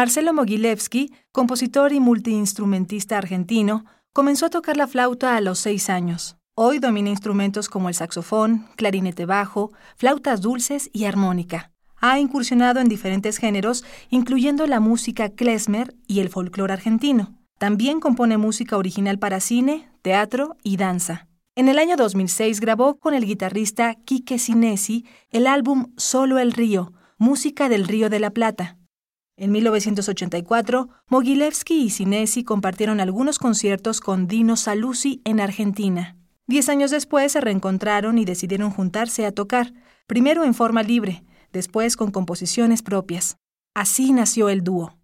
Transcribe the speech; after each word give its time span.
Marcelo 0.00 0.32
Mogilevsky, 0.32 1.12
compositor 1.30 1.92
y 1.92 2.00
multiinstrumentista 2.00 3.18
argentino, 3.18 3.84
comenzó 4.14 4.46
a 4.46 4.48
tocar 4.48 4.78
la 4.78 4.86
flauta 4.86 5.36
a 5.36 5.42
los 5.42 5.58
seis 5.58 5.90
años. 5.90 6.38
Hoy 6.54 6.78
domina 6.78 7.10
instrumentos 7.10 7.68
como 7.68 7.90
el 7.90 7.94
saxofón, 7.94 8.66
clarinete 8.76 9.26
bajo, 9.26 9.72
flautas 9.98 10.40
dulces 10.40 10.88
y 10.94 11.04
armónica. 11.04 11.72
Ha 11.96 12.18
incursionado 12.18 12.80
en 12.80 12.88
diferentes 12.88 13.36
géneros, 13.36 13.84
incluyendo 14.08 14.66
la 14.66 14.80
música 14.80 15.28
klezmer 15.28 15.94
y 16.06 16.20
el 16.20 16.30
folclore 16.30 16.72
argentino. 16.72 17.36
También 17.58 18.00
compone 18.00 18.38
música 18.38 18.78
original 18.78 19.18
para 19.18 19.38
cine, 19.38 19.90
teatro 20.00 20.56
y 20.62 20.78
danza. 20.78 21.28
En 21.54 21.68
el 21.68 21.78
año 21.78 21.98
2006 21.98 22.60
grabó 22.60 22.98
con 22.98 23.12
el 23.12 23.26
guitarrista 23.26 23.96
Quique 24.06 24.38
Sinesi 24.38 25.04
el 25.28 25.46
álbum 25.46 25.92
Solo 25.98 26.38
el 26.38 26.52
Río, 26.52 26.94
música 27.18 27.68
del 27.68 27.86
Río 27.86 28.08
de 28.08 28.20
la 28.20 28.30
Plata. 28.30 28.78
En 29.40 29.52
1984, 29.52 30.90
Mogilevsky 31.08 31.84
y 31.84 31.88
Sinesi 31.88 32.44
compartieron 32.44 33.00
algunos 33.00 33.38
conciertos 33.38 34.02
con 34.02 34.28
Dino 34.28 34.54
Saluzzi 34.54 35.22
en 35.24 35.40
Argentina. 35.40 36.18
Diez 36.46 36.68
años 36.68 36.90
después 36.90 37.32
se 37.32 37.40
reencontraron 37.40 38.18
y 38.18 38.26
decidieron 38.26 38.70
juntarse 38.70 39.24
a 39.24 39.32
tocar, 39.32 39.72
primero 40.06 40.44
en 40.44 40.52
forma 40.52 40.82
libre, 40.82 41.24
después 41.54 41.96
con 41.96 42.10
composiciones 42.10 42.82
propias. 42.82 43.38
Así 43.74 44.12
nació 44.12 44.50
el 44.50 44.62
dúo. 44.62 44.98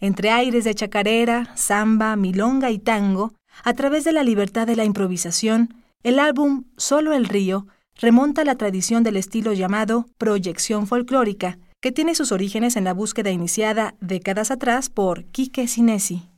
Entre 0.00 0.30
aires 0.30 0.64
de 0.64 0.74
chacarera, 0.74 1.52
samba, 1.54 2.16
milonga 2.16 2.72
y 2.72 2.80
tango, 2.80 3.34
a 3.62 3.72
través 3.74 4.02
de 4.02 4.10
la 4.10 4.24
libertad 4.24 4.66
de 4.66 4.74
la 4.74 4.84
improvisación, 4.84 5.76
el 6.02 6.18
álbum 6.18 6.64
Solo 6.76 7.12
el 7.12 7.26
Río 7.26 7.68
remonta 8.00 8.42
a 8.42 8.46
la 8.46 8.56
tradición 8.56 9.04
del 9.04 9.16
estilo 9.16 9.52
llamado 9.52 10.06
proyección 10.18 10.88
folclórica, 10.88 11.60
que 11.86 11.92
tiene 11.92 12.16
sus 12.16 12.32
orígenes 12.32 12.74
en 12.74 12.82
la 12.82 12.92
búsqueda 12.92 13.30
iniciada 13.30 13.94
décadas 14.00 14.50
atrás 14.50 14.90
por 14.90 15.24
Quique 15.26 15.68
Sinesi. 15.68 16.28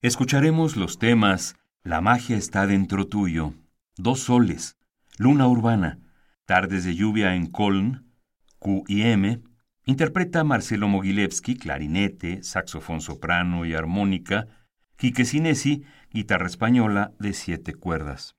Escucharemos 0.00 0.78
los 0.78 0.98
temas 0.98 1.56
La 1.82 2.00
magia 2.00 2.38
está 2.38 2.66
dentro 2.66 3.06
tuyo, 3.06 3.52
Dos 3.98 4.20
soles, 4.20 4.78
Luna 5.18 5.46
urbana, 5.46 5.98
Tardes 6.46 6.84
de 6.84 6.94
lluvia 6.94 7.34
en 7.34 7.48
Coln, 7.48 8.10
Q 8.58 8.84
y 8.88 9.02
M, 9.02 9.42
interpreta 9.84 10.42
Marcelo 10.42 10.88
Mogilevsky, 10.88 11.58
clarinete, 11.58 12.42
saxofón 12.42 13.02
soprano 13.02 13.66
y 13.66 13.74
armónica, 13.74 14.46
Quique 14.96 15.26
Sinesi, 15.26 15.84
guitarra 16.10 16.46
española 16.46 17.12
de 17.18 17.34
siete 17.34 17.74
cuerdas. 17.74 18.37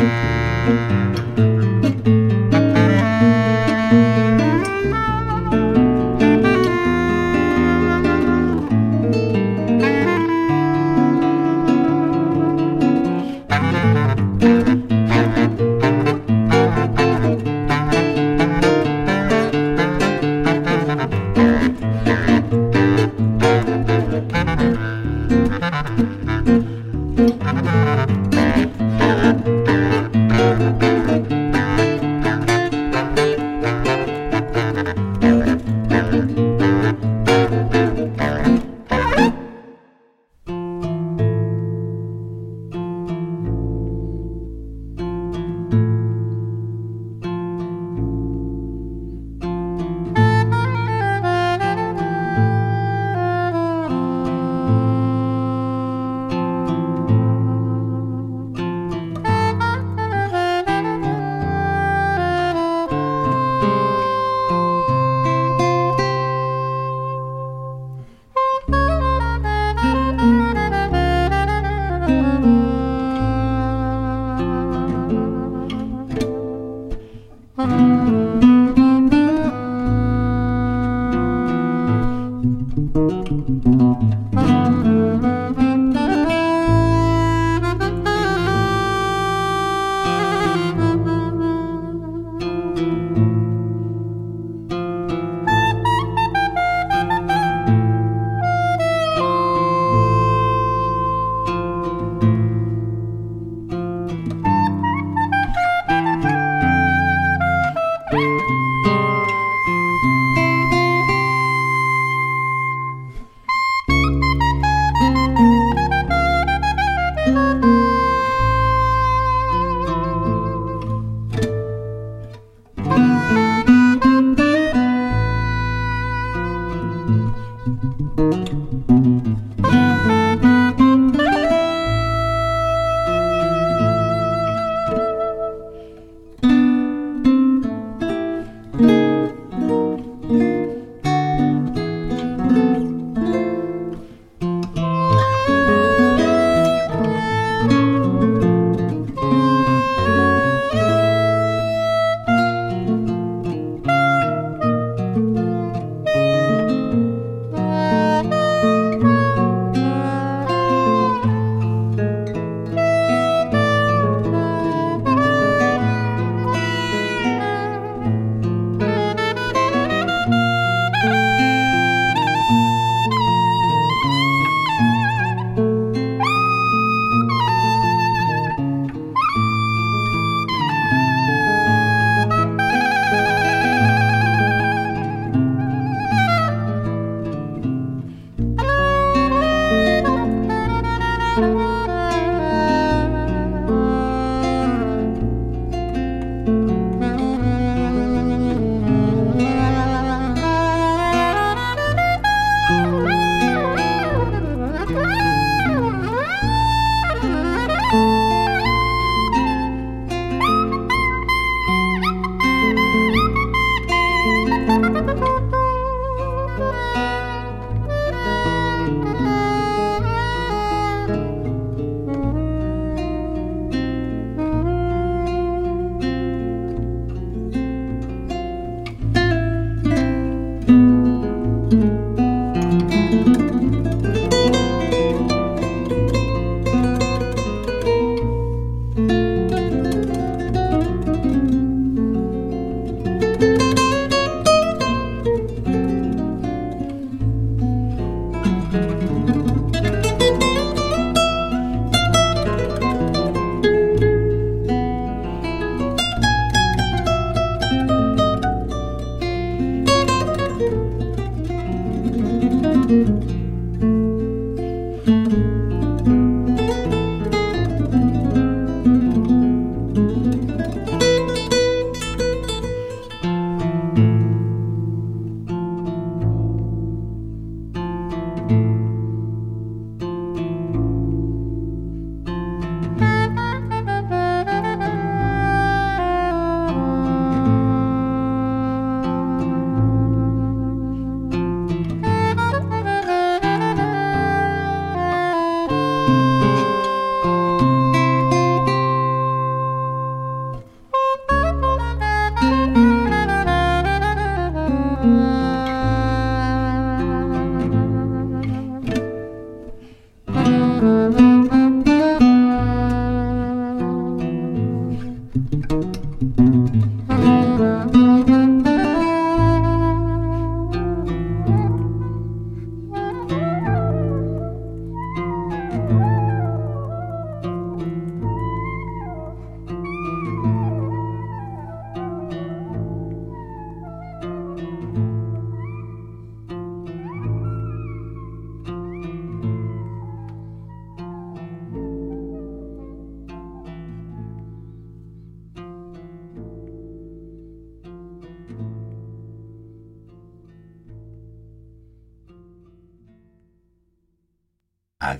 Música 0.00 1.09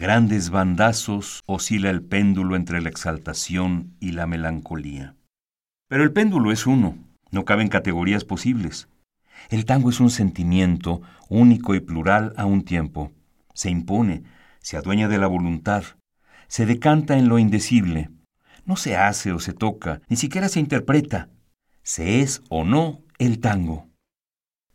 grandes 0.00 0.48
bandazos 0.48 1.42
oscila 1.44 1.90
el 1.90 2.00
péndulo 2.00 2.56
entre 2.56 2.80
la 2.80 2.88
exaltación 2.88 3.94
y 4.00 4.12
la 4.12 4.26
melancolía. 4.26 5.14
Pero 5.88 6.04
el 6.04 6.10
péndulo 6.10 6.52
es 6.52 6.66
uno, 6.66 6.96
no 7.30 7.44
caben 7.44 7.68
categorías 7.68 8.24
posibles. 8.24 8.88
El 9.50 9.66
tango 9.66 9.90
es 9.90 10.00
un 10.00 10.08
sentimiento 10.08 11.02
único 11.28 11.74
y 11.74 11.80
plural 11.80 12.32
a 12.38 12.46
un 12.46 12.64
tiempo. 12.64 13.12
Se 13.52 13.68
impone, 13.68 14.22
se 14.60 14.78
adueña 14.78 15.06
de 15.06 15.18
la 15.18 15.26
voluntad, 15.26 15.84
se 16.48 16.64
decanta 16.64 17.18
en 17.18 17.28
lo 17.28 17.38
indecible. 17.38 18.08
No 18.64 18.76
se 18.76 18.96
hace 18.96 19.32
o 19.32 19.38
se 19.38 19.52
toca, 19.52 20.00
ni 20.08 20.16
siquiera 20.16 20.48
se 20.48 20.60
interpreta. 20.60 21.28
Se 21.82 22.22
es 22.22 22.42
o 22.48 22.64
no 22.64 23.02
el 23.18 23.38
tango. 23.38 23.86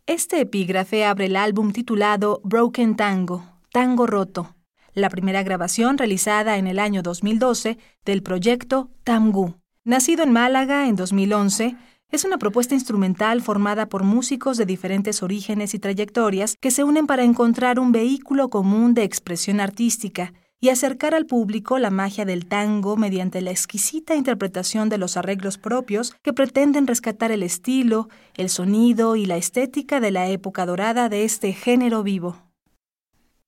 Este 0.06 0.40
epígrafe 0.40 1.04
abre 1.04 1.26
el 1.26 1.34
álbum 1.34 1.72
titulado 1.72 2.40
Broken 2.44 2.94
Tango, 2.94 3.44
Tango 3.72 4.06
Roto, 4.06 4.55
la 4.96 5.10
primera 5.10 5.42
grabación 5.42 5.98
realizada 5.98 6.56
en 6.56 6.66
el 6.66 6.78
año 6.78 7.02
2012 7.02 7.78
del 8.04 8.22
proyecto 8.22 8.90
Tamgu. 9.04 9.56
Nacido 9.84 10.24
en 10.24 10.32
Málaga 10.32 10.88
en 10.88 10.96
2011, 10.96 11.76
es 12.10 12.24
una 12.24 12.38
propuesta 12.38 12.74
instrumental 12.74 13.42
formada 13.42 13.90
por 13.90 14.04
músicos 14.04 14.56
de 14.56 14.64
diferentes 14.64 15.22
orígenes 15.22 15.74
y 15.74 15.78
trayectorias 15.78 16.56
que 16.58 16.70
se 16.70 16.82
unen 16.82 17.06
para 17.06 17.24
encontrar 17.24 17.78
un 17.78 17.92
vehículo 17.92 18.48
común 18.48 18.94
de 18.94 19.02
expresión 19.02 19.60
artística 19.60 20.32
y 20.60 20.70
acercar 20.70 21.14
al 21.14 21.26
público 21.26 21.78
la 21.78 21.90
magia 21.90 22.24
del 22.24 22.46
tango 22.46 22.96
mediante 22.96 23.42
la 23.42 23.50
exquisita 23.50 24.14
interpretación 24.14 24.88
de 24.88 24.96
los 24.96 25.18
arreglos 25.18 25.58
propios 25.58 26.14
que 26.22 26.32
pretenden 26.32 26.86
rescatar 26.86 27.32
el 27.32 27.42
estilo, 27.42 28.08
el 28.34 28.48
sonido 28.48 29.14
y 29.14 29.26
la 29.26 29.36
estética 29.36 30.00
de 30.00 30.10
la 30.10 30.28
época 30.28 30.64
dorada 30.64 31.10
de 31.10 31.24
este 31.24 31.52
género 31.52 32.02
vivo. 32.02 32.45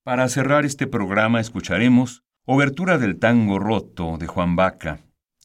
Para 0.03 0.29
cerrar 0.29 0.65
este 0.65 0.87
programa 0.87 1.41
escucharemos 1.41 2.23
Obertura 2.45 2.97
del 2.97 3.19
Tango 3.19 3.59
Roto 3.59 4.17
de 4.17 4.27
Juan 4.27 4.55
Baca, 4.55 5.01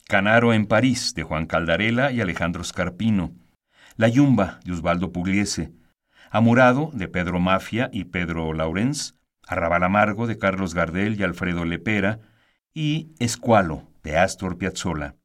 Canaro 0.06 0.52
en 0.52 0.66
París 0.66 1.12
de 1.14 1.24
Juan 1.24 1.46
Caldarela 1.46 2.12
y 2.12 2.20
Alejandro 2.20 2.62
Scarpino, 2.62 3.34
La 3.96 4.06
Yumba 4.08 4.60
de 4.64 4.72
Osvaldo 4.72 5.10
Pugliese, 5.10 5.72
Amurado 6.30 6.90
de 6.92 7.08
Pedro 7.08 7.40
Mafia 7.40 7.90
y 7.92 8.04
Pedro 8.04 8.52
Laurens, 8.52 9.18
Arrabal 9.44 9.82
Amargo 9.82 10.28
de 10.28 10.38
Carlos 10.38 10.72
Gardel 10.72 11.18
y 11.18 11.24
Alfredo 11.24 11.64
Lepera 11.64 12.20
y 12.72 13.12
Escualo 13.18 13.88
de 14.04 14.18
Astor 14.18 14.56
Piazzolla. 14.56 15.16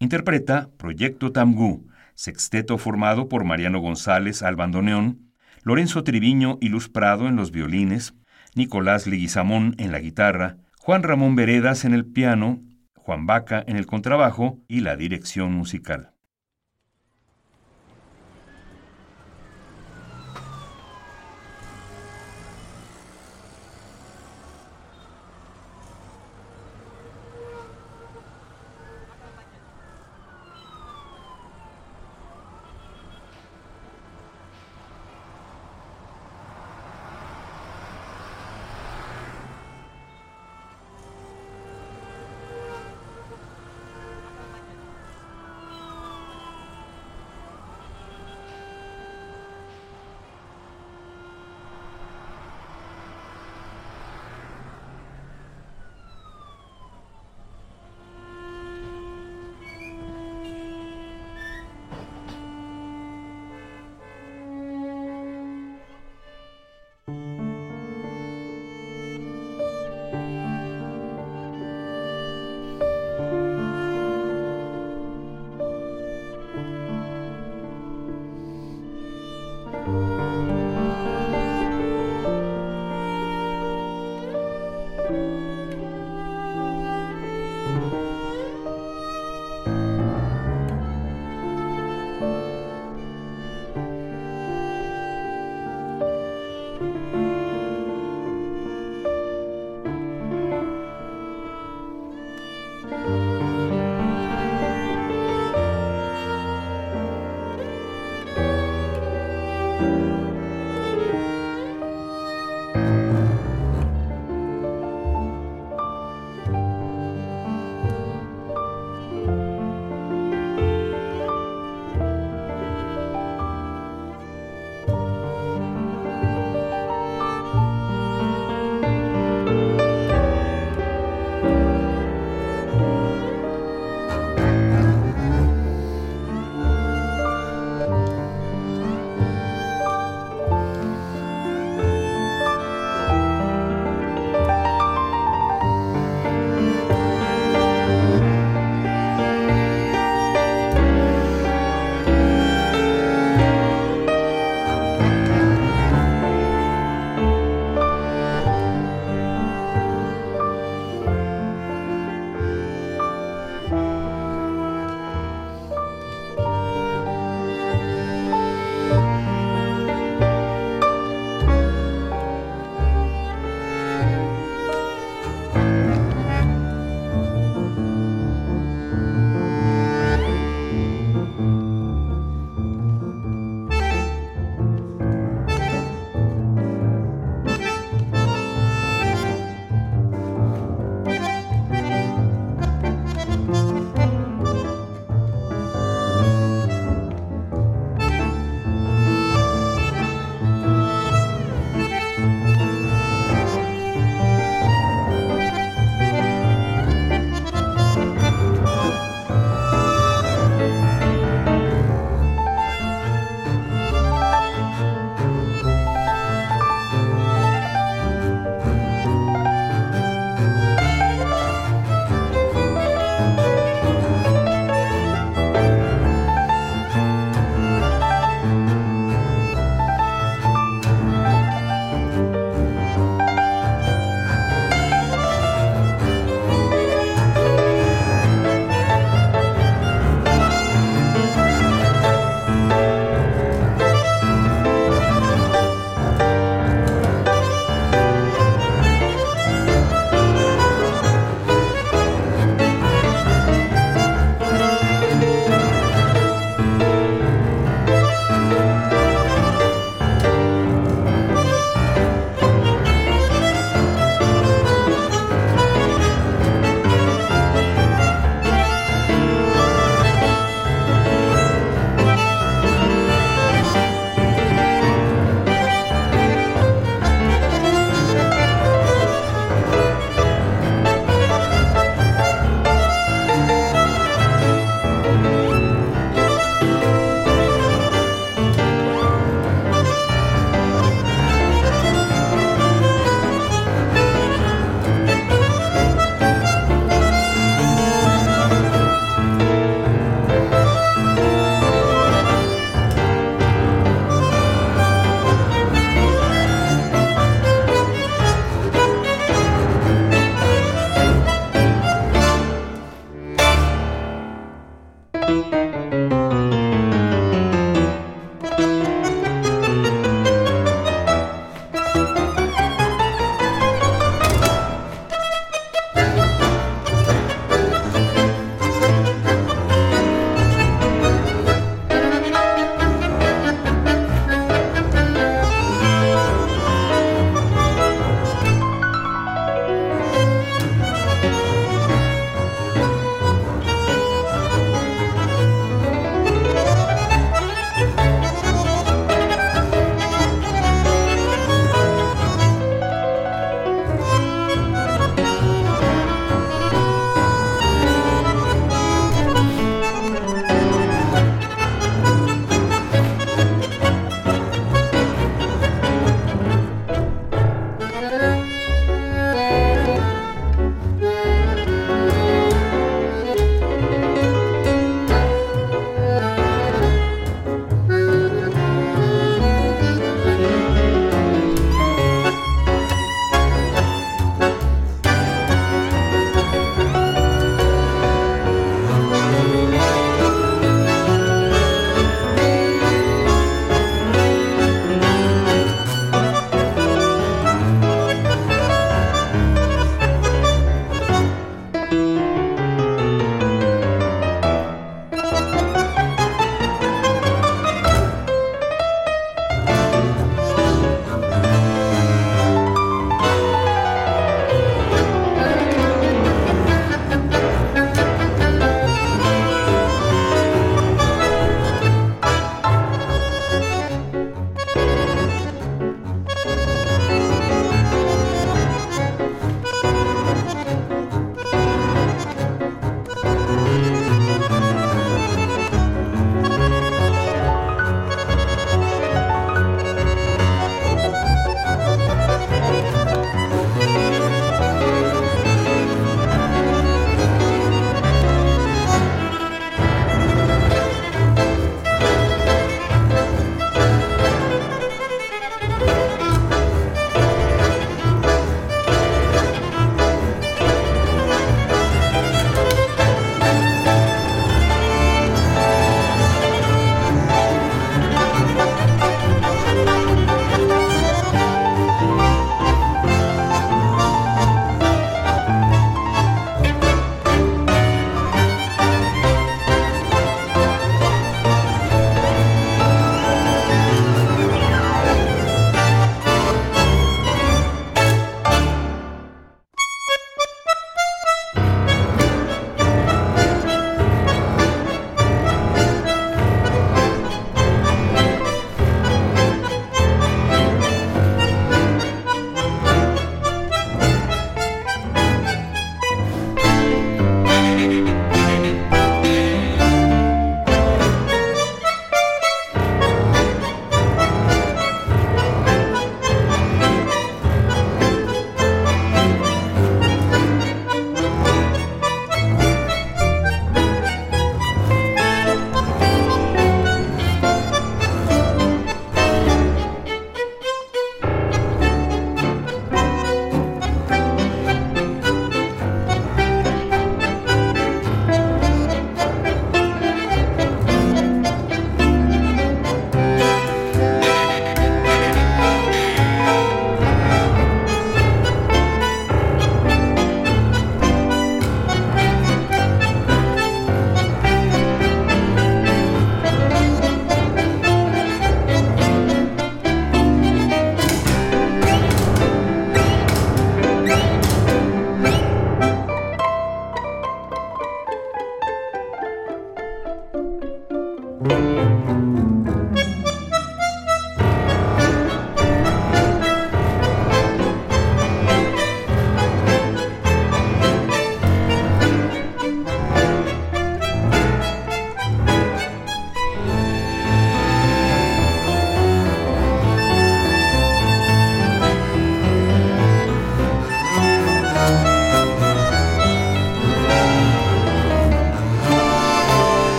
Interpreta 0.00 0.68
Proyecto 0.76 1.30
Tamgú, 1.30 1.86
sexteto 2.14 2.76
formado 2.76 3.28
por 3.28 3.44
Mariano 3.44 3.78
González 3.78 4.42
al 4.42 4.56
bandoneón, 4.56 5.32
Lorenzo 5.62 6.02
Triviño 6.02 6.58
y 6.60 6.70
Luz 6.70 6.88
Prado 6.88 7.28
en 7.28 7.36
los 7.36 7.52
violines, 7.52 8.14
Nicolás 8.54 9.06
Leguizamón 9.06 9.74
en 9.78 9.92
la 9.92 10.00
guitarra, 10.00 10.56
Juan 10.78 11.02
Ramón 11.02 11.36
Veredas 11.36 11.84
en 11.84 11.94
el 11.94 12.06
piano, 12.06 12.62
Juan 12.94 13.26
Vaca 13.26 13.62
en 13.66 13.76
el 13.76 13.86
contrabajo 13.86 14.58
y 14.68 14.80
la 14.80 14.96
dirección 14.96 15.52
musical. 15.52 16.13